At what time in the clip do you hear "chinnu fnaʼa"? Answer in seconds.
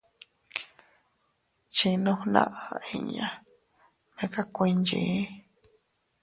1.75-2.75